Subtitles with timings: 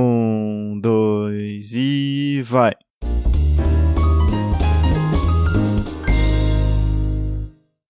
[0.00, 2.72] Um, dois e vai.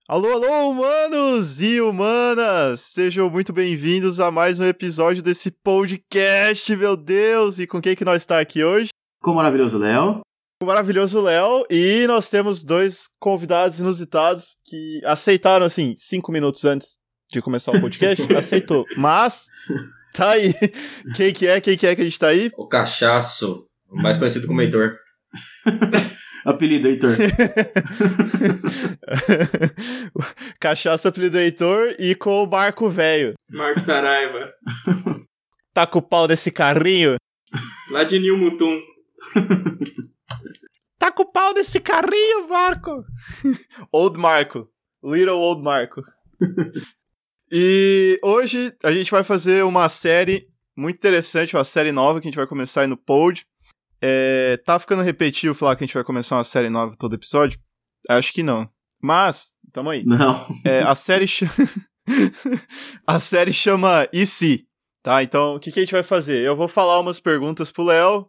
[0.08, 2.80] Alô, alô, humanos e humanas!
[2.80, 7.58] Sejam muito bem-vindos a mais um episódio desse podcast, meu Deus!
[7.58, 8.88] E com quem que nós está aqui hoje?
[9.22, 10.22] Com o maravilhoso Léo.
[10.62, 11.66] Com o maravilhoso Léo.
[11.68, 16.98] E nós temos dois convidados inusitados que aceitaram, assim, cinco minutos antes
[17.30, 18.24] de começar o podcast.
[18.32, 18.86] aceitou.
[18.96, 19.48] Mas,
[20.18, 20.52] tá aí.
[21.14, 21.60] Quem que é?
[21.60, 22.50] Quem que é que a gente tá aí?
[22.56, 24.98] O Cachaço, mais conhecido como Heitor.
[26.44, 27.10] Apelido, Heitor.
[30.58, 33.34] Cachaça, apelido Heitor e com o Marco Velho.
[33.50, 34.52] Marco Saraiva.
[35.74, 37.16] Tá com o pau desse carrinho?
[37.90, 38.80] Lá de Nil Mutum.
[40.98, 43.04] Tá com o pau desse carrinho, Marco?
[43.92, 44.70] old Marco.
[45.04, 46.02] Little Old Marco.
[47.50, 52.30] E hoje a gente vai fazer uma série muito interessante, uma série nova que a
[52.30, 53.44] gente vai começar aí no Pod.
[54.00, 57.58] É, tá ficando repetitivo falar que a gente vai começar uma série nova todo episódio?
[58.08, 58.68] Acho que não.
[59.02, 60.04] Mas, tamo aí.
[60.04, 60.46] Não.
[60.64, 61.52] É, a série chama...
[63.06, 64.66] a série chama E se?
[65.02, 65.22] Tá?
[65.22, 66.42] Então, o que, que a gente vai fazer?
[66.42, 68.28] Eu vou falar umas perguntas pro Léo.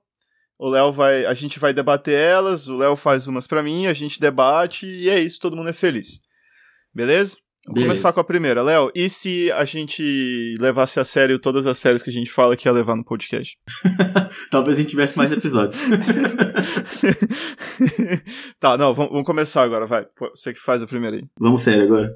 [0.57, 1.25] O Léo vai.
[1.25, 2.67] A gente vai debater elas.
[2.67, 5.73] O Léo faz umas pra mim, a gente debate e é isso, todo mundo é
[5.73, 6.19] feliz.
[6.93, 7.37] Beleza?
[7.65, 7.91] Vou Beleza.
[7.91, 8.63] começar com a primeira.
[8.63, 12.55] Léo, e se a gente levasse a sério todas as séries que a gente fala
[12.55, 13.57] que ia levar no podcast?
[14.49, 15.79] Talvez a gente tivesse mais episódios.
[18.59, 20.07] tá, não, vamos, vamos começar agora, vai.
[20.33, 21.23] Você que faz a primeira aí.
[21.37, 22.15] Vamos sério agora?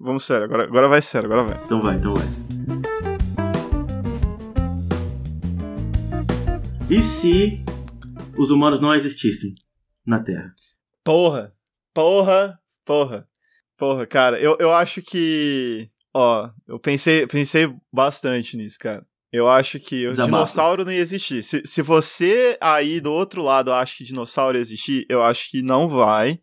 [0.00, 1.64] Vamos sério, agora, agora vai sério, agora vai.
[1.64, 2.26] Então vai, então vai.
[6.90, 7.64] E se
[8.36, 9.54] os humanos não existissem
[10.04, 10.52] na Terra?
[11.02, 11.54] Porra,
[11.94, 13.26] porra, porra,
[13.84, 15.88] porra, cara, eu, eu acho que.
[16.14, 19.04] Ó, eu pensei, pensei bastante nisso, cara.
[19.32, 21.42] Eu acho que o dinossauro não ia existir.
[21.42, 25.60] Se, se você aí do outro lado acha que dinossauro ia existir, eu acho que
[25.60, 26.38] não vai,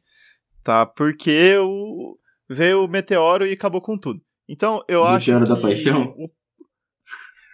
[0.63, 0.85] tá?
[0.85, 2.17] Porque o,
[2.49, 4.19] veio o meteoro e acabou com tudo.
[4.47, 5.55] Então, eu acho Meteoro que...
[5.55, 6.13] da paixão?
[6.17, 6.29] o-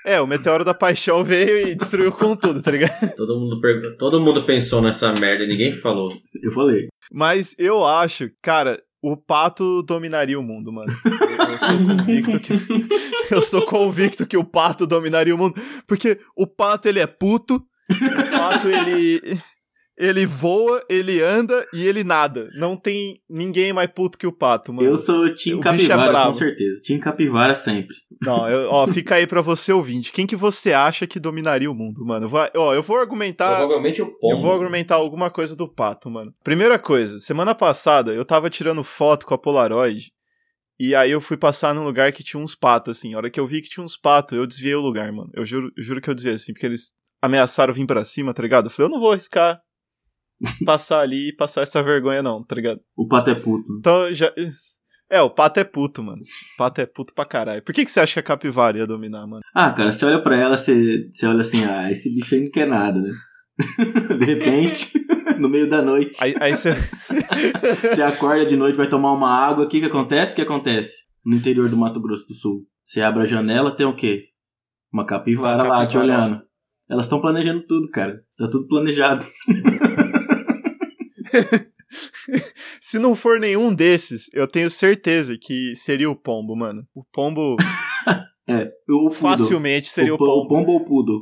[0.03, 2.91] É, o meteoro da paixão veio e destruiu com tudo, tá ligado?
[3.16, 3.61] Todo mundo,
[4.00, 6.09] Todo mundo pensou nessa merda e ninguém falou.
[6.41, 6.88] Eu falei.
[7.11, 10.91] Mas eu acho, cara, o pato dominaria o mundo, mano.
[11.06, 12.53] Eu, eu sou convicto que
[13.34, 17.56] eu sou convicto que o pato dominaria o mundo, porque o pato ele é puto,
[17.56, 19.40] o pato ele
[19.97, 22.50] ele voa, ele anda e ele nada.
[22.56, 24.88] Não tem ninguém mais puto que o pato, mano.
[24.88, 26.31] Eu sou O Tim é Capivara, bravo.
[26.34, 26.81] com certeza.
[26.84, 27.96] Tim Capivara sempre.
[28.22, 30.12] Não, eu- ó, fica aí pra você ouvinte.
[30.12, 32.30] Quem que você acha que dominaria o mundo, mano?
[32.30, 34.34] Vai, ó, eu vou argumentar Provavelmente o pombo.
[34.34, 36.31] Eu vou argumentar alguma coisa do pato, mano.
[36.44, 40.12] Primeira coisa, semana passada eu tava tirando foto com a Polaroid
[40.79, 43.16] e aí eu fui passar num lugar que tinha uns patos, assim.
[43.16, 45.31] A hora que eu vi que tinha uns patos, eu desviei o lugar, mano.
[45.34, 48.44] Eu juro, eu juro que eu desviei, assim, porque eles ameaçaram vir pra cima, tá
[48.44, 48.66] ligado?
[48.66, 49.59] Eu falei, eu não vou arriscar
[50.65, 52.79] passar ali e passar essa vergonha, não, tá ligado?
[52.95, 53.65] O pato é puto.
[53.79, 54.31] Então já.
[55.09, 56.21] É, o pato é puto, mano.
[56.21, 57.63] O pato é puto pra caralho.
[57.63, 59.41] Por que, que você acha que a capivara ia dominar, mano?
[59.55, 62.51] Ah, cara, você olha pra ela, você, você olha assim, ah, esse bicho aí não
[62.51, 63.11] quer nada, né?
[64.19, 64.91] De repente,
[65.39, 66.73] no meio da noite, Aí, aí você.
[67.95, 70.33] você acorda de noite, vai tomar uma água, o que que acontece?
[70.33, 70.91] O que acontece?
[71.25, 72.65] No interior do Mato Grosso do Sul.
[72.85, 74.25] Você abre a janela, tem o quê?
[74.93, 76.05] Uma capivara, Uma lá te capivara.
[76.23, 76.41] olhando.
[76.89, 78.21] Elas estão planejando tudo, cara.
[78.37, 79.25] Tá tudo planejado.
[82.81, 86.83] Se não for nenhum desses, eu tenho certeza que seria o pombo, mano.
[86.95, 87.55] O pombo
[88.49, 90.43] É, o facilmente seria o, po- pombo.
[90.45, 91.21] O pombo ou o poodle?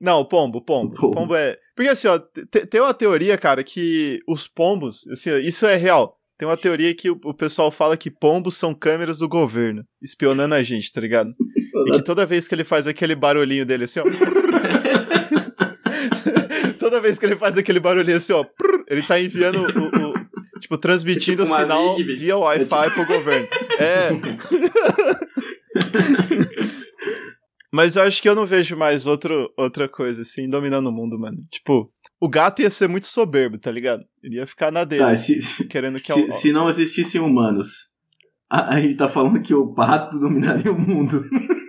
[0.00, 0.90] Não, o pombo, o pombo.
[0.90, 1.14] O O pombo.
[1.14, 1.56] pombo é.
[1.74, 5.76] Porque assim, ó, te- tem uma teoria, cara, que os pombos, assim, ó, isso é
[5.76, 6.18] real.
[6.38, 10.54] Tem uma teoria que o, o pessoal fala que pombos são câmeras do governo, espionando
[10.54, 11.30] a gente, tá ligado?
[11.86, 14.04] E que toda vez que ele faz aquele barulhinho dele assim, ó.
[16.92, 18.44] Toda vez que ele faz aquele barulhinho assim, ó,
[18.88, 20.10] ele tá enviando o.
[20.10, 22.14] o- tipo, transmitindo o Tipo uma sinal Zigbee.
[22.16, 23.48] via Wi-Fi pro governo.
[23.78, 24.10] É.
[27.72, 31.18] Mas eu acho que eu não vejo mais outro, outra coisa, assim, dominando o mundo,
[31.18, 31.38] mano.
[31.50, 31.90] Tipo,
[32.20, 34.04] o gato ia ser muito soberbo, tá ligado?
[34.22, 36.12] Ele ia ficar na dele, Tá, se, querendo que...
[36.12, 37.88] se, al- se não existissem humanos,
[38.50, 41.24] a, a gente tá falando que o pato dominaria o mundo.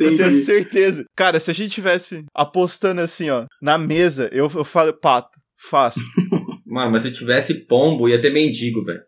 [0.00, 1.04] Eu tenho certeza.
[1.16, 5.38] Cara, se a gente tivesse apostando assim, ó, na mesa, eu, eu falo, pato,
[5.68, 6.02] fácil.
[6.66, 9.02] Mano, mas se tivesse pombo, ia ter mendigo, velho.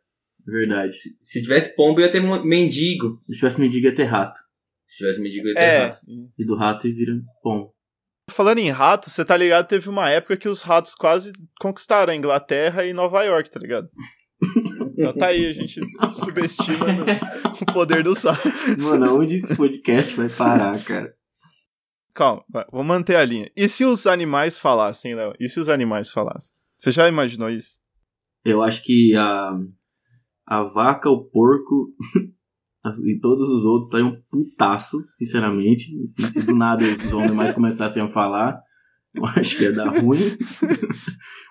[0.47, 0.97] Verdade.
[1.23, 3.21] Se tivesse pombo, ia ter mendigo.
[3.29, 4.39] Se tivesse mendigo ia ter rato.
[4.87, 5.79] Se tivesse mendigo, ia ter É.
[5.87, 6.01] rato.
[6.39, 7.13] E do rato e vira
[7.43, 7.73] pom.
[8.31, 9.67] Falando em ratos, você tá ligado?
[9.67, 13.89] Teve uma época que os ratos quase conquistaram a Inglaterra e Nova York, tá ligado?
[14.97, 15.81] Então tá aí, a gente
[16.13, 17.05] subestima no-
[17.63, 18.49] o poder do sapo.
[18.79, 21.15] Mano, onde esse podcast vai parar, cara?
[22.15, 23.51] calma, vai, vou manter a linha.
[23.55, 25.35] E se os animais falassem, Léo?
[25.39, 26.55] E se os animais falassem?
[26.79, 27.81] Você já imaginou isso?
[28.43, 29.51] Eu acho que a,
[30.47, 31.93] a vaca, o porco
[33.05, 35.91] e todos os outros estariam um putaço, sinceramente.
[36.05, 38.55] Assim, se do nada os animais começassem a falar,
[39.17, 40.37] eu acho que ia dar ruim.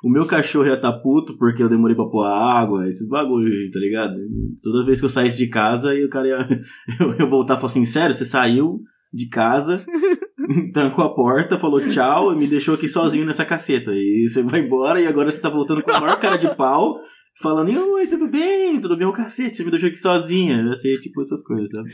[0.03, 3.71] o meu cachorro ia estar puto porque eu demorei pra pôr a água, esses bagulho,
[3.71, 4.15] tá ligado?
[4.61, 6.47] Toda vez que eu saísse de casa, aí o cara ia
[7.19, 8.81] eu voltar e falar assim: sério, você saiu
[9.13, 9.83] de casa,
[10.73, 13.91] trancou a porta, falou tchau e me deixou aqui sozinho nessa caceta.
[13.93, 16.99] E você vai embora e agora você tá voltando com a maior cara de pau,
[17.41, 18.79] falando: oi, tudo bem?
[18.79, 20.71] Tudo bem, o cacete, você me deixou aqui sozinha.
[20.75, 21.89] Ser tipo essas coisas, sabe?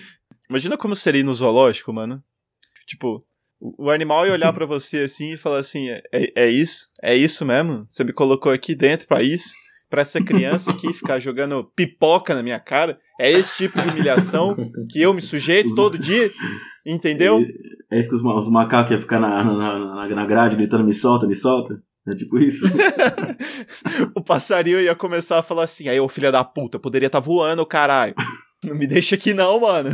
[0.50, 2.22] Imagina como seria no zoológico, mano.
[2.86, 3.24] Tipo,
[3.62, 6.04] o, animal ia olhar pra você assim e falar assim: é,
[6.36, 6.88] é isso?
[7.04, 7.86] É isso mesmo?
[7.88, 9.54] Você me colocou aqui dentro pra isso?
[9.90, 12.98] Pra essa criança aqui ficar jogando pipoca na minha cara?
[13.20, 14.56] É esse tipo de humilhação
[14.90, 16.32] que eu me sujeito todo dia?
[16.88, 17.46] Entendeu?
[17.92, 20.94] É isso que os, os macacos iam ficar na, na, na, na grade gritando: me
[20.94, 21.82] solta, me solta.
[22.08, 22.66] É tipo isso.
[24.16, 27.66] o passarinho ia começar a falar assim: aí, ô filha da puta, poderia estar voando,
[27.66, 28.16] caralho.
[28.64, 29.90] Não me deixa aqui não, mano.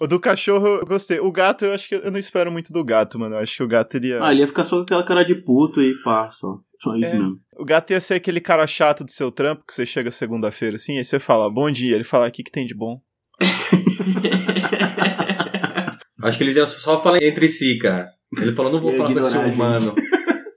[0.00, 1.18] O do cachorro eu gostei.
[1.18, 3.36] O gato, eu acho que eu não espero muito do gato, mano.
[3.36, 4.22] Eu acho que o gato iria.
[4.22, 6.58] Ah, ele ia ficar só com aquela cara de puto e pá, só.
[6.80, 7.14] Só isso É.
[7.14, 7.38] mesmo.
[7.56, 10.98] O gato ia ser aquele cara chato do seu trampo que você chega segunda-feira assim,
[10.98, 11.94] aí você fala, bom dia.
[11.94, 13.00] Ele fala, o que, que tem de bom?
[16.22, 18.08] Acho que eles iam só falar entre si, cara.
[18.36, 19.94] Ele falou, não vou Ia falar com esse humano.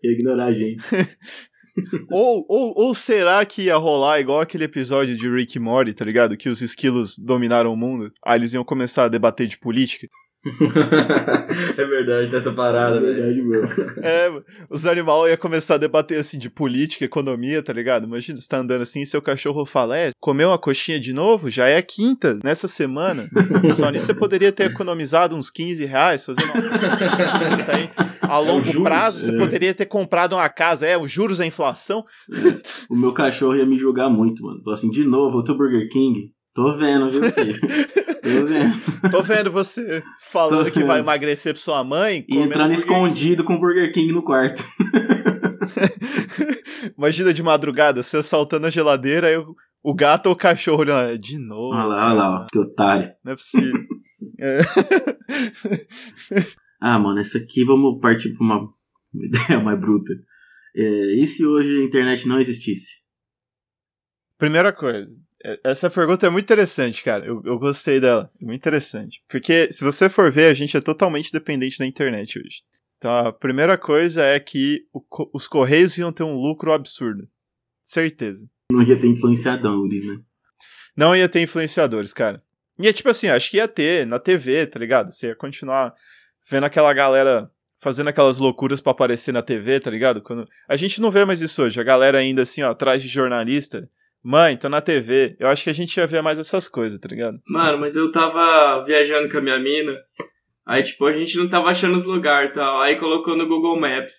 [0.03, 0.83] Ia ignorar a gente.
[2.11, 6.37] ou, ou, ou será que ia rolar igual aquele episódio de Rick Morty, tá ligado?
[6.37, 8.11] Que os esquilos dominaram o mundo.
[8.25, 10.07] Aí eles iam começar a debater de política.
[11.77, 13.11] é verdade, dessa parada, É né?
[13.11, 13.61] verdade, meu.
[14.03, 14.31] É,
[14.69, 18.05] os animais iam começar a debater assim de política, economia, tá ligado?
[18.07, 21.49] Imagina, você tá andando assim e seu cachorro fala: É, comeu uma coxinha de novo?
[21.49, 23.29] Já é quinta nessa semana.
[23.75, 27.89] Só nisso você poderia ter economizado uns 15 reais fazendo uma conta aí.
[28.21, 29.37] A longo juros, prazo, você é.
[29.37, 30.87] poderia ter comprado uma casa.
[30.87, 32.03] É, os juros, a inflação.
[32.89, 34.61] O meu cachorro ia me julgar muito, mano.
[34.63, 36.31] Tô assim, de novo, outro Burger King.
[36.53, 37.61] Tô vendo, viu, filho?
[38.21, 39.11] Tô vendo.
[39.11, 41.05] Tô vendo você falando Tô que vai vendo.
[41.05, 42.25] emagrecer pra sua mãe.
[42.27, 44.61] E entrando escondido com o Burger King no quarto.
[46.97, 49.37] Imagina de madrugada, você assaltando a geladeira, aí
[49.83, 51.75] o, gato ou o cachorro olhando, "Ah, de novo.
[51.75, 52.47] Olha lá, olha lá, ó.
[52.51, 53.11] Que otário.
[53.23, 53.81] Não é possível.
[54.43, 54.59] É.
[56.79, 58.57] Ah, mano, essa aqui vamos partir pra uma,
[59.13, 60.11] uma ideia mais bruta.
[60.75, 62.87] É, e se hoje a internet não existisse?
[64.39, 65.07] Primeira coisa, é-
[65.63, 67.25] essa pergunta é muito interessante, cara.
[67.25, 68.31] Eu, eu gostei dela.
[68.41, 69.23] É muito interessante.
[69.27, 72.63] Porque se você for ver, a gente é totalmente dependente da internet hoje.
[72.97, 75.01] Então a primeira coisa é que o
[75.33, 77.27] os Correios iam ter um lucro absurdo.
[77.83, 78.47] Certeza.
[78.71, 80.19] Não ia ter influenciadores, né?
[80.95, 82.43] Não ia ter influenciadores, cara.
[82.79, 85.11] E é tipo assim, acho que ia ter na TV, tá ligado?
[85.11, 85.93] Você ia continuar
[86.49, 87.49] vendo aquela galera
[87.79, 90.21] fazendo aquelas loucuras pra aparecer na TV, tá ligado?
[90.21, 90.47] Quando...
[90.67, 91.79] A gente não vê mais isso hoje.
[91.81, 93.89] A galera ainda assim, ó, atrás de jornalista.
[94.23, 95.35] Mãe, tô na TV.
[95.39, 97.39] Eu acho que a gente ia ver mais essas coisas, tá ligado?
[97.49, 99.97] Mano, mas eu tava viajando com a minha mina.
[100.65, 102.81] Aí, tipo, a gente não tava achando os lugares e tal.
[102.81, 104.13] Aí colocou no Google Maps.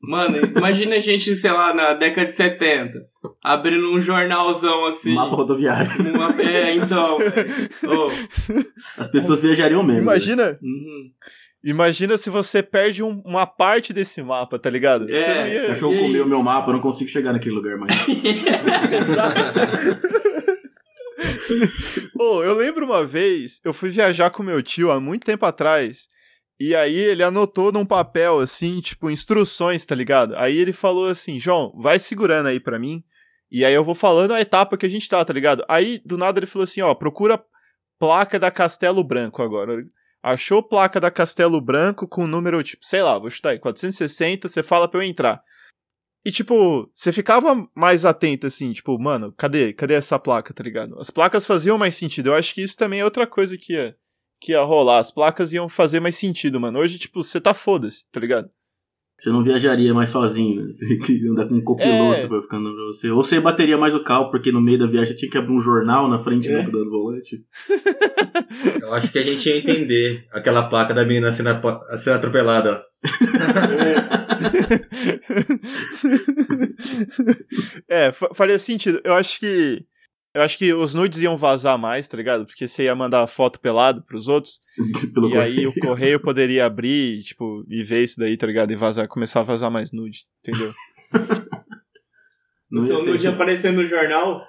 [0.00, 2.98] Mano, imagina a gente, sei lá, na década de 70,
[3.42, 5.14] abrindo um jornalzão assim.
[5.14, 5.90] Mapa rodoviário.
[6.12, 6.30] Uma...
[6.42, 7.18] É, então.
[7.86, 8.10] Ô,
[9.00, 10.00] As pessoas viajariam mesmo.
[10.00, 10.02] né?
[10.02, 11.10] Imagina, uhum.
[11.64, 15.08] Imagina se você perde um- uma parte desse mapa, tá ligado?
[15.10, 15.66] É, você não O ia.
[15.68, 17.92] cachorro comeu meu mapa, eu não consigo chegar naquele lugar mais.
[22.16, 26.08] Pô, eu lembro uma vez, eu fui viajar com meu tio há muito tempo atrás.
[26.60, 30.34] E aí ele anotou num papel assim, tipo, instruções, tá ligado?
[30.36, 33.02] Aí ele falou assim: João, vai segurando aí pra mim.
[33.50, 35.64] E aí eu vou falando a etapa que a gente tá, tá ligado?
[35.68, 37.42] Aí do nada ele falou assim: ó, procura
[37.98, 39.78] placa da Castelo Branco agora.
[40.22, 44.62] Achou placa da Castelo Branco com número, tipo, sei lá, vou chutar aí, 460, você
[44.62, 45.42] fala pra eu entrar.
[46.24, 49.72] E, tipo, você ficava mais atento, assim, tipo, mano, cadê?
[49.72, 50.96] Cadê essa placa, tá ligado?
[51.00, 52.28] As placas faziam mais sentido.
[52.28, 53.96] Eu acho que isso também é outra coisa que ia,
[54.40, 54.98] que ia rolar.
[54.98, 56.78] As placas iam fazer mais sentido, mano.
[56.78, 58.48] Hoje, tipo, você tá foda-se, tá ligado?
[59.18, 60.72] Você não viajaria mais sozinho, né?
[60.88, 62.26] Tem que andar com um copiloto É.
[62.26, 63.08] pra ficar andando pra você.
[63.10, 65.60] Ou você bateria mais o carro, porque no meio da viagem tinha que abrir um
[65.60, 66.60] jornal na frente É.
[66.62, 67.44] do, do volante.
[68.80, 71.50] Eu acho que a gente ia entender aquela placa da menina sendo,
[71.98, 72.82] sendo atropelada.
[72.82, 72.92] ó.
[77.88, 79.00] é, fa- faria sentido.
[79.04, 79.84] Eu acho que.
[80.34, 82.46] Eu acho que os nudes iam vazar mais, tá ligado?
[82.46, 84.60] Porque você ia mandar foto pelado pros outros.
[85.12, 88.72] Pelo e aí o correio poderia abrir, tipo, e ver isso daí, tá ligado?
[88.72, 90.72] E vazar, começar a vazar mais nude, entendeu?
[92.72, 94.42] O seu ia ter- nude aparecendo no jornal.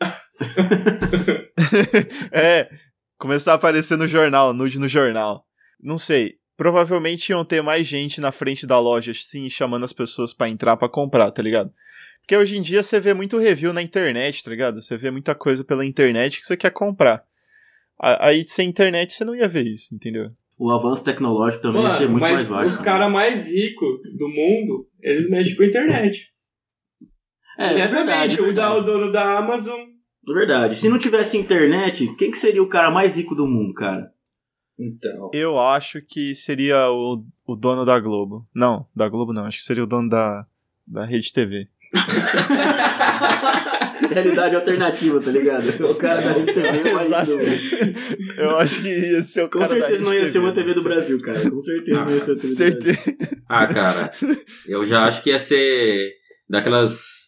[2.32, 2.70] é,
[3.18, 5.44] começar a aparecer no jornal, nude no jornal.
[5.80, 6.34] Não sei.
[6.56, 10.76] provavelmente iam ter mais gente na frente da loja, assim, chamando as pessoas pra entrar
[10.78, 11.70] pra comprar, tá ligado?
[12.26, 14.82] Porque hoje em dia você vê muito review na internet, tá ligado?
[14.82, 17.24] Você vê muita coisa pela internet que você quer comprar.
[18.00, 20.32] Aí sem internet você não ia ver isso, entendeu?
[20.58, 22.68] O avanço tecnológico também ia ser Mano, muito mais mas baixo.
[22.70, 22.84] os né?
[22.84, 26.26] caras mais ricos do mundo, eles mexem com a internet.
[27.58, 29.80] É, é verdade, Obviamente, é o, da- o dono da Amazon.
[30.28, 30.80] É verdade.
[30.80, 34.10] Se não tivesse internet, quem que seria o cara mais rico do mundo, cara?
[34.76, 35.30] Então.
[35.32, 38.44] Eu acho que seria o, o dono da Globo.
[38.52, 40.44] Não, da Globo não, acho que seria o dono da,
[40.84, 41.68] da Rede TV.
[44.10, 45.68] Realidade alternativa, tá ligado?
[45.84, 47.38] O cara da Rede TV é mais do.
[48.40, 50.52] Eu acho que ia ser o Com cara da certeza Rede não ia ser uma
[50.52, 50.82] TV do.
[50.82, 51.50] Brasil, cara.
[51.50, 52.56] Com certeza não ia ser uma TV do Brasil.
[52.56, 53.16] Certeza.
[53.48, 54.10] Ah, cara,
[54.66, 56.10] eu já acho que ia ser
[56.48, 57.26] daquelas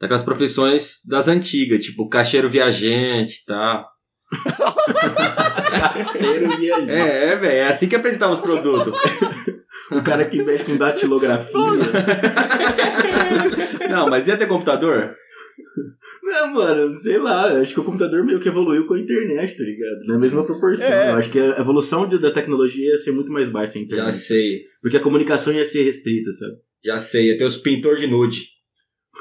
[0.00, 3.88] daquelas profissões das antigas, tipo caixeiro viajante e tal.
[5.70, 6.90] Caixeiro viajante.
[6.90, 8.98] É, é, velho, é assim que apresentava os produtos.
[9.90, 11.52] O cara que mexe com datilografia.
[13.88, 15.14] Não, mas ia ter computador?
[16.22, 17.60] Não, mano, sei lá.
[17.60, 20.06] Acho que o computador meio que evoluiu com a internet, tá ligado?
[20.06, 20.86] Na mesma proporção.
[20.86, 21.10] É.
[21.10, 23.86] Eu acho que a evolução de- da tecnologia ia ser muito mais baixa sem Já
[23.86, 24.14] internet.
[24.16, 26.54] sei, Porque a comunicação ia ser restrita, sabe?
[26.84, 28.42] já sei, ia ter os pintor de nude.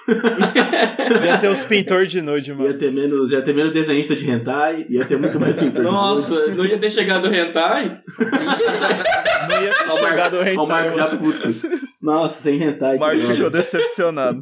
[1.26, 2.74] Ia ter os pintor de nude, Ia mano.
[2.78, 6.48] ter menos, ia ter menos desenhista de hentai, ia ter muito mais pintor de Nossa,
[6.48, 8.02] não ia ter chegado o Hentai?
[9.50, 11.80] Não ia ter o chegado o Ó, o hentai, Marcos já puto.
[12.02, 12.96] Nossa, sem hentai.
[12.96, 13.36] O Marco que droga.
[13.36, 14.42] ficou decepcionado.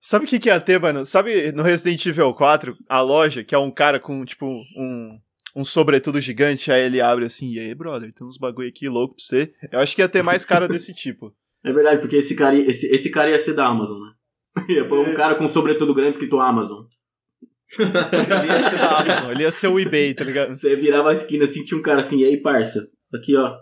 [0.00, 1.04] Sabe o que, que ia ter, mano?
[1.04, 5.18] Sabe no Resident Evil 4, a loja, que é um cara com, tipo, um,
[5.56, 9.16] um sobretudo gigante, aí ele abre assim, e aí, brother, tem uns bagulho aqui louco
[9.16, 9.52] pra você.
[9.72, 11.32] Eu acho que ia ter mais cara desse tipo.
[11.64, 14.12] É verdade, porque esse cara, ia- esse, esse cara ia ser da Amazon, né?
[14.68, 16.84] Ia pôr um cara com sobretudo grande escrito Amazon.
[17.78, 17.86] Ele
[18.52, 20.54] ia ser da Amazon, ele ia ser o eBay, tá ligado?
[20.54, 22.88] Você virava a esquina assim, tinha um cara assim, e aí, parça?
[23.14, 23.54] Aqui, ó.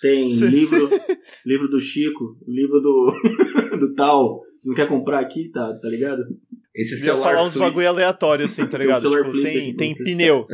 [0.00, 0.46] Tem Sim.
[0.46, 0.88] livro,
[1.44, 3.12] livro do Chico, livro do,
[3.78, 4.40] do tal.
[4.60, 6.22] Você não quer comprar aqui, tá, tá ligado?
[6.74, 9.10] Esse Ia celular falar uns flip- bagulho aleatório, assim, tá Tem um ligado?
[9.10, 10.46] Tipo, tem, aqui tem pneu.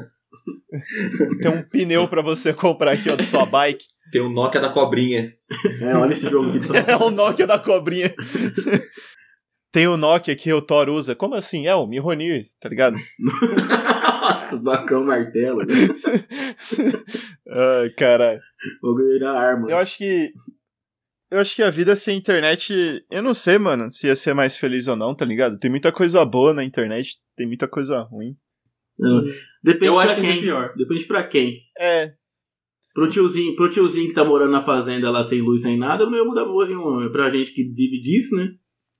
[1.41, 3.85] tem um pneu pra você comprar aqui, ó, da sua bike.
[4.11, 5.33] Tem o Nokia da cobrinha.
[5.81, 6.59] É, olha esse jogo que
[6.91, 8.13] É o Nokia da cobrinha.
[9.77, 11.15] Tem o Nokia que o Thor usa.
[11.15, 11.67] Como assim?
[11.67, 12.97] É o Mihonir, tá ligado?
[13.21, 15.59] Nossa, bacão martelo.
[17.47, 18.41] Ai, caralho.
[18.81, 19.71] Vou ganhar arma.
[19.71, 20.33] Eu acho que.
[21.31, 23.05] Eu acho que a vida sem internet.
[23.11, 25.59] Eu não sei, mano, se ia ser mais feliz ou não, tá ligado?
[25.59, 28.35] Tem muita coisa boa na internet, tem muita coisa ruim.
[29.63, 30.31] Depende Eu pra acho que quem.
[30.31, 30.75] isso é pior.
[30.75, 31.59] Depende pra quem.
[31.79, 32.15] É,
[32.95, 36.17] Pro tiozinho, pro tiozinho que tá morando na fazenda lá sem luz, sem nada, não
[36.17, 37.13] ia mudar porra nenhuma.
[37.13, 38.55] Pra gente que vive disso, né?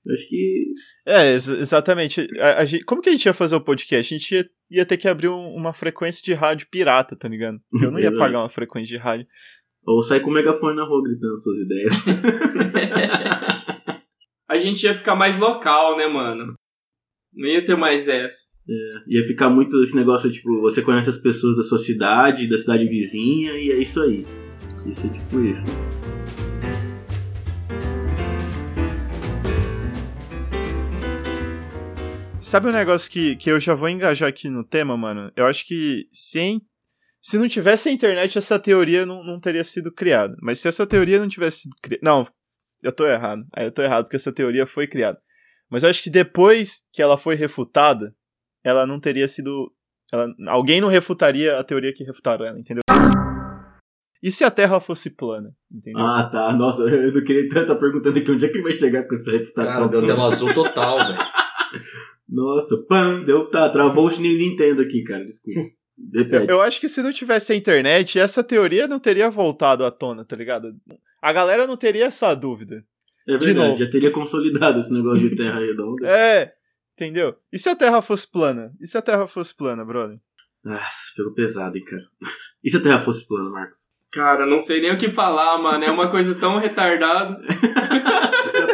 [0.07, 0.65] Eu acho que.
[1.05, 2.27] é, ex- exatamente.
[2.39, 4.13] A- a gente- como que a gente ia fazer o podcast?
[4.13, 7.59] A gente ia, ia ter que abrir um- uma frequência de rádio pirata, tá ligado?
[7.81, 9.27] Eu não ia pagar uma frequência de rádio.
[9.85, 11.93] Ou sair com o megafone na rua gritando suas ideias.
[14.49, 16.53] A gente ia ficar mais local, né, mano?
[17.33, 18.43] Não ia ter mais essa.
[19.07, 22.85] Ia ficar muito esse negócio, tipo, você conhece as pessoas da sua cidade, da cidade
[22.87, 24.25] vizinha, e é isso aí.
[24.85, 25.63] Isso é tipo isso.
[32.49, 35.29] Sabe um negócio que, que eu já vou engajar aqui no tema, mano?
[35.35, 36.61] Eu acho que sem,
[37.21, 40.33] se não tivesse a internet, essa teoria não, não teria sido criada.
[40.41, 42.01] Mas se essa teoria não tivesse sido criada.
[42.03, 42.25] Não,
[42.81, 43.43] eu tô errado.
[43.53, 45.19] Aí eu tô errado, porque essa teoria foi criada.
[45.69, 48.15] Mas eu acho que depois que ela foi refutada,
[48.63, 49.69] ela não teria sido.
[50.13, 52.81] ela- alguém não refutaria a teoria que refutaram ela, entendeu?
[54.23, 55.51] E se a Terra fosse plana?
[55.69, 56.01] Entendeu?
[56.01, 56.53] Ah, tá.
[56.53, 59.13] Nossa, eu não queria tanto estar perguntando aqui onde é que ele vai chegar com
[59.15, 59.89] essa reputação.
[59.89, 61.19] Cara, tela azul total, velho.
[62.29, 65.61] Nossa, pam, deu, tá, travou o Nintendo aqui, cara, desculpa.
[66.31, 69.89] Eu, eu acho que se não tivesse a internet, essa teoria não teria voltado à
[69.89, 70.71] tona, tá ligado?
[71.19, 72.85] A galera não teria essa dúvida.
[73.27, 73.79] é verdade, novo.
[73.79, 76.05] já teria consolidado esse negócio de terra redonda.
[76.07, 76.53] É,
[76.93, 77.35] entendeu?
[77.51, 78.71] E se a Terra fosse plana?
[78.79, 80.19] E se a Terra fosse plana, brother?
[80.63, 82.03] Nossa, pelo pesado, hein, cara.
[82.63, 83.87] E se a terra fosse plana, Marcos?
[84.11, 85.83] Cara, não sei nem o que falar, mano.
[85.83, 87.39] É uma coisa tão retardada.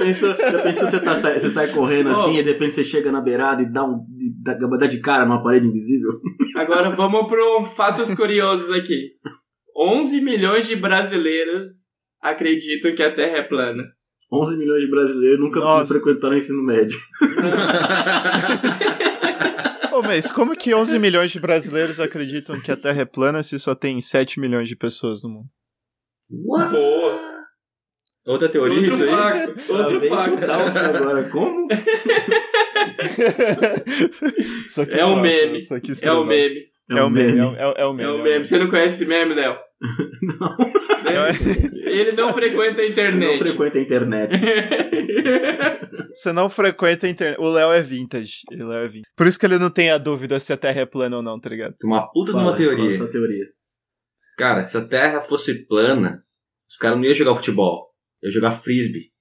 [0.06, 2.14] Pensou, já pensou você, tá, você sai correndo Oh.
[2.14, 4.06] assim e de repente você chega na beirada e dá, um,
[4.42, 6.12] dá, dá de cara numa parede invisível?
[6.56, 9.12] Agora vamos para fatos curiosos aqui.
[9.76, 11.72] 11 milhões de brasileiros
[12.22, 13.84] acreditam que a Terra é plana.
[14.32, 16.98] 11 milhões de brasileiros nunca frequentaram o ensino médio.
[19.94, 23.60] Ô, mas como que 11 milhões de brasileiros acreditam que a Terra é plana se
[23.60, 25.48] só tem 7 milhões de pessoas no mundo?
[26.30, 27.33] Boa.
[28.26, 29.10] Outra teoria, Outro isso aí?
[29.12, 29.72] facto.
[29.74, 30.50] Outro Tá bem facto.
[30.52, 31.68] agora, como?
[34.90, 35.60] É um meme.
[35.60, 36.26] É o transar.
[36.26, 36.74] meme.
[36.90, 38.12] É o meme, é o- é o- é o É meme.
[38.12, 38.46] o meme.
[38.46, 39.56] Você não conhece esse meme, Léo?
[41.04, 41.28] Não,
[41.92, 43.40] Ele não frequenta a não internet.
[43.40, 44.32] frequenta a internet.
[46.16, 47.38] Você não frequenta a internet.
[47.42, 48.44] O Léo é vintage.
[48.50, 49.12] O Léo é vintage.
[49.18, 51.38] Por isso que ele não tem a dúvida se a Terra é plana ou não,
[51.38, 51.76] tá ligado?
[51.84, 52.78] Uma puta de Fala, uma teoria.
[52.78, 53.46] Qual a sua teoria?
[54.38, 56.24] Cara, se a Terra fosse plana,
[56.70, 57.93] os caras não iam jogar futebol.
[58.24, 59.12] Iam jogar frisbee.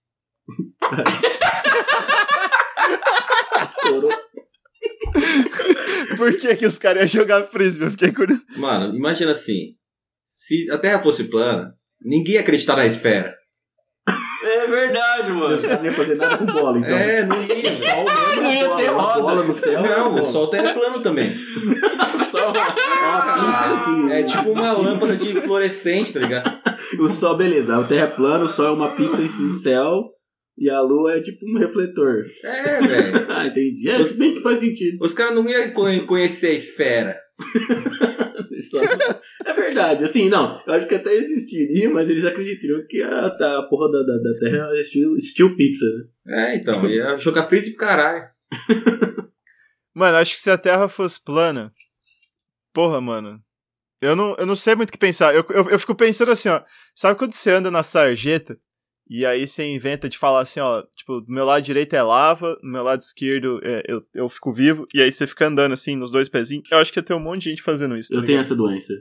[3.62, 4.10] Estourou.
[6.16, 7.86] Por que, que os caras iam jogar frisbee?
[7.86, 8.44] Eu fiquei curioso.
[8.56, 9.76] Mano, imagina assim.
[10.24, 13.34] Se a Terra fosse plana, ninguém ia acreditar na esfera.
[14.74, 15.54] É verdade, mano.
[15.54, 16.90] Os caras não iam fazer nada com bola, então.
[16.96, 17.70] É, não ia.
[17.70, 19.20] O sol mesmo Não é ia bola, ter uma roda.
[19.22, 19.82] bola no céu.
[19.82, 20.22] Não, bola.
[20.22, 21.34] o Sol Terra é plano também.
[22.30, 26.58] Só Ah, isso que- É tipo uma lâmpada de fluorescente, tá ligado?
[27.00, 27.76] O sol, beleza.
[27.76, 30.04] A terra é plana, o sol é uma pizza em no céu
[30.58, 32.24] e a lua é tipo um refletor.
[32.44, 33.26] É, velho.
[33.30, 33.88] Ah, entendi.
[33.88, 34.98] É, se bem que faz sentido.
[35.02, 37.16] Os caras não iam co- conhecer a esfera.
[39.44, 40.04] É verdade.
[40.04, 40.62] Assim, não.
[40.66, 44.38] Eu acho que até existiria, mas eles acreditariam que a, a porra da, da, da
[44.38, 45.84] terra é estilo, estilo pizza,
[46.24, 46.52] né?
[46.52, 48.24] É, então, ia jogar frisbee pro caralho.
[49.94, 51.70] Mano, acho que se a Terra fosse plana.
[52.72, 53.42] Porra, mano.
[54.00, 55.34] Eu não, eu não sei muito o que pensar.
[55.34, 56.62] Eu, eu, eu fico pensando assim, ó.
[56.94, 58.58] Sabe quando você anda na sarjeta?
[59.08, 60.82] E aí você inventa de falar assim, ó.
[60.96, 64.52] Tipo, do meu lado direito é lava, do meu lado esquerdo é, eu, eu fico
[64.52, 64.86] vivo.
[64.94, 66.70] E aí você fica andando assim, nos dois pezinhos.
[66.70, 68.10] Eu acho que ia ter um monte de gente fazendo isso.
[68.10, 68.44] tá Eu tenho ligado?
[68.46, 68.92] essa doença.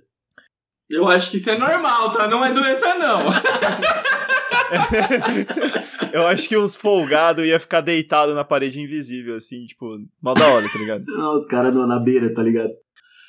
[0.89, 2.27] Eu acho que isso é normal, tá?
[2.27, 3.27] Não é doença, não.
[6.12, 10.50] eu acho que uns folgados ia ficar deitado na parede invisível, assim, tipo, mal da
[10.50, 11.05] hora, tá ligado?
[11.08, 12.72] Não, os caras na beira, tá ligado?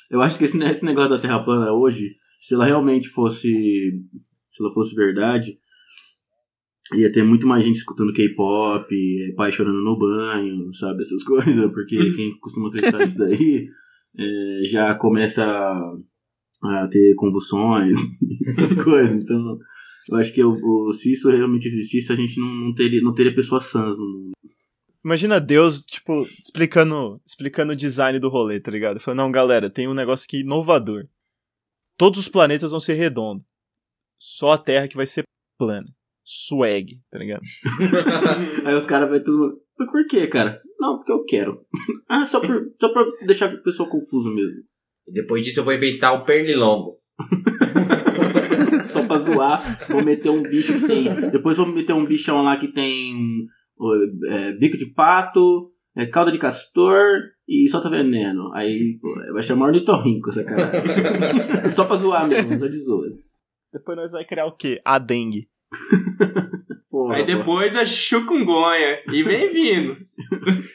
[0.09, 3.49] Eu acho que esse, esse negócio da Terra plana hoje, se ela realmente fosse.
[4.49, 5.57] Se ela fosse verdade,
[6.95, 11.01] ia ter muito mais gente escutando K-pop, eh, pai chorando no banho, sabe?
[11.01, 13.67] Essas coisas, porque quem costuma acreditar nisso daí
[14.19, 17.97] eh, já começa a, a ter convulsões,
[18.47, 19.23] essas coisas.
[19.23, 19.57] Então,
[20.09, 23.13] eu acho que o, o- se isso realmente existisse, a gente não, não teria, não
[23.13, 24.31] teria pessoas sãs no mundo.
[25.05, 28.99] Imagina Deus, tipo, explicando, explicando o design do rolê, tá ligado?
[29.01, 31.07] Falando, não, galera, tem um negócio aqui inovador.
[31.97, 33.43] Todos os planetas vão ser redondos.
[34.17, 35.23] Só a Terra que vai ser
[35.59, 35.93] plana.
[36.23, 37.41] Swag, tá ligado?
[38.65, 39.61] Aí os caras vai tudo.
[39.77, 40.61] Mas por quê, cara?
[40.79, 41.65] Não, porque eu quero.
[42.07, 44.63] ah, só, por, só pra deixar o pessoal confuso mesmo.
[45.07, 46.99] Depois disso eu vou inventar o pernilongo.
[48.87, 51.05] Só pra zoar, vou meter um bicho que tem.
[51.31, 53.47] Depois vou meter um bichão lá que tem
[54.29, 58.53] é, bico de pato, é, cauda de castor e solta veneno.
[58.53, 61.69] Aí pô, vai chamar ornitorrinco essa cara.
[61.69, 63.15] só pra zoar mesmo, só de zoas.
[63.71, 64.79] Depois nós vai criar o quê?
[64.85, 65.47] A dengue.
[66.89, 68.99] Porra, Aí depois a chucungonha.
[69.11, 69.97] E vem vindo.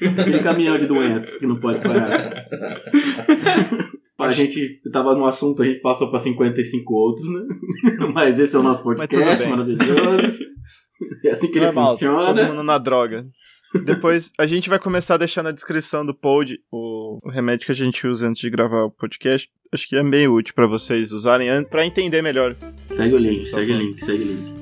[0.00, 0.20] porra.
[0.22, 2.44] Aquele caminhão de doença que não pode parar.
[4.18, 7.46] A gente tava no assunto, a gente passou pra 55 outros, né?
[8.12, 10.36] Mas esse é o nosso podcast maravilhoso.
[11.24, 12.34] É assim que ele Normal, funciona.
[12.34, 13.24] todo mundo na droga.
[13.84, 17.72] Depois a gente vai começar a deixar na descrição do pod o, o remédio que
[17.72, 19.48] a gente usa antes de gravar o podcast.
[19.72, 22.56] Acho que é bem útil pra vocês usarem pra entender melhor.
[22.88, 24.57] Segue o link, segue o link, segue o link.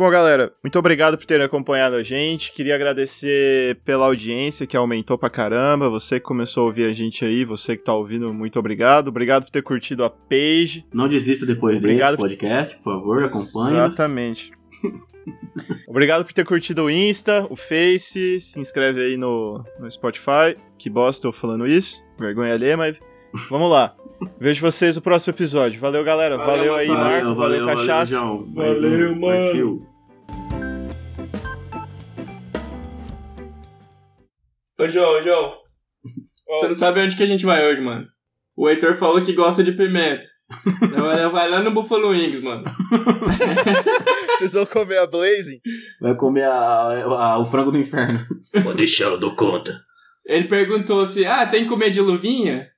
[0.00, 2.54] Bom, galera, muito obrigado por terem acompanhado a gente.
[2.54, 5.90] Queria agradecer pela audiência que aumentou pra caramba.
[5.90, 9.08] Você que começou a ouvir a gente aí, você que tá ouvindo, muito obrigado.
[9.08, 10.86] Obrigado por ter curtido a page.
[10.90, 12.16] Não desista depois Obrigado.
[12.16, 13.76] desse podcast, por favor, acompanhe.
[13.76, 14.52] Exatamente.
[15.86, 20.56] Obrigado por ter curtido o Insta, o Face, se inscreve aí no, no Spotify.
[20.78, 22.98] Que bosta eu falando isso, vergonha alheia, mas
[23.50, 23.94] vamos lá.
[24.40, 25.80] Vejo vocês no próximo episódio.
[25.80, 26.36] Valeu, galera.
[26.36, 26.88] Valeu, Valeu, aí.
[26.88, 27.34] Marco.
[27.34, 28.14] Valeu, Cachaça.
[28.14, 28.46] João.
[28.54, 29.44] Mais um, Valeu, mano.
[29.44, 29.89] Partiu.
[34.80, 35.54] Ô, João, João.
[36.48, 38.06] Você não sabe onde que a gente vai hoje, mano.
[38.56, 40.24] O Heitor falou que gosta de pimenta.
[40.96, 42.64] Vai vai lá no Buffalo Wings, mano.
[44.38, 45.60] Vocês vão comer a Blazing?
[46.00, 48.26] Vai comer a- a- o frango do inferno.
[48.62, 49.80] Pode deixar, eu dou conta.
[50.26, 52.68] Ele perguntou se, ah, tem que comer de luvinha?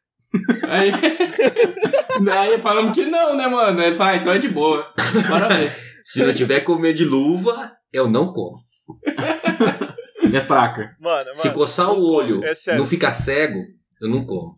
[0.68, 0.90] Aí,
[2.30, 3.80] aí falamos que não, né, mano?
[3.82, 4.92] Ele falou, ah, então é de boa.
[5.28, 5.72] Bora ver.
[6.04, 8.58] Se não tiver comer de luva, eu não como.
[10.36, 10.96] É fraca.
[11.00, 11.36] Mano, mano.
[11.36, 12.06] Se coçar o como.
[12.14, 12.80] olho, É sério.
[12.80, 13.58] não ficar cego,
[14.00, 14.56] eu não como.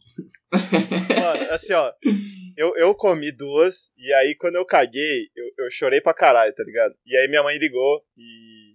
[0.52, 1.92] Mano, assim, ó.
[2.56, 6.62] Eu, eu comi duas, e aí quando eu caguei, eu, eu chorei pra caralho, tá
[6.62, 6.94] ligado?
[7.04, 8.74] E aí minha mãe ligou, e.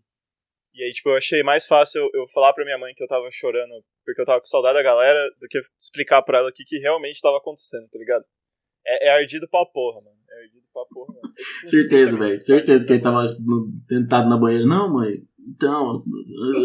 [0.74, 3.08] E aí, tipo, eu achei mais fácil eu, eu falar pra minha mãe que eu
[3.08, 3.72] tava chorando
[4.06, 6.78] porque eu tava com saudade da galera do que explicar pra ela o que, que
[6.78, 8.24] realmente tava acontecendo, tá ligado?
[8.88, 10.16] É, é ardido pra porra, mano.
[10.30, 11.34] É ardido pra porra, mano.
[11.38, 12.20] É Certeza, 30 velho.
[12.24, 14.66] minutos, Certeza que ele tava no- tentado na banheira.
[14.66, 15.18] Não, mãe.
[15.48, 16.04] Então,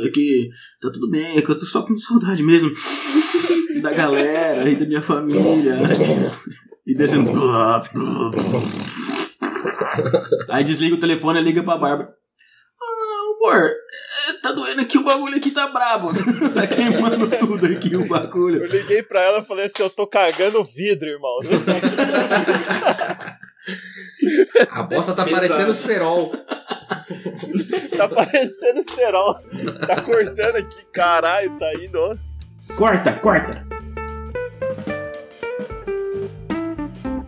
[0.04, 0.48] é que
[0.80, 2.70] tá tudo bem, é que eu tô só com saudade mesmo.
[3.82, 5.76] da galera e da minha família.
[6.86, 7.30] E descendo.
[10.48, 12.10] Aí desliga o telefone e liga pra Bárbara.
[12.80, 13.70] Ah, amor,
[14.28, 16.12] é, tá doendo aqui, o bagulho aqui tá brabo.
[16.54, 18.62] tá queimando tudo aqui o bagulho.
[18.62, 21.38] Eu liguei pra ela e falei assim: eu tô cagando vidro, irmão.
[24.70, 26.32] A bosta tá parecendo cerol.
[27.96, 29.38] tá parecendo cerol.
[29.86, 31.98] Tá cortando aqui, caralho, tá indo.
[31.98, 32.16] ó.
[32.76, 33.73] Corta, corta.